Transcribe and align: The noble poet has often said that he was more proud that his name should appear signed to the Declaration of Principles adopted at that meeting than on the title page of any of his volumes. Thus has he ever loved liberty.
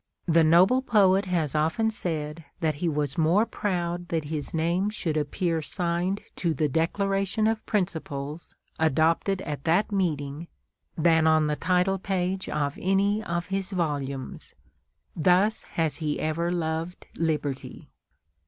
The 0.25 0.43
noble 0.43 0.81
poet 0.81 1.25
has 1.25 1.53
often 1.53 1.91
said 1.91 2.43
that 2.59 2.73
he 2.81 2.89
was 2.89 3.19
more 3.19 3.45
proud 3.45 4.07
that 4.07 4.23
his 4.23 4.51
name 4.51 4.89
should 4.89 5.15
appear 5.15 5.61
signed 5.61 6.21
to 6.37 6.55
the 6.55 6.67
Declaration 6.67 7.45
of 7.45 7.63
Principles 7.67 8.55
adopted 8.79 9.41
at 9.43 9.63
that 9.65 9.91
meeting 9.91 10.47
than 10.97 11.27
on 11.27 11.45
the 11.45 11.55
title 11.55 11.99
page 11.99 12.49
of 12.49 12.79
any 12.81 13.23
of 13.23 13.49
his 13.49 13.69
volumes. 13.71 14.55
Thus 15.15 15.61
has 15.77 15.97
he 15.97 16.19
ever 16.19 16.51
loved 16.51 17.05
liberty. 17.15 17.91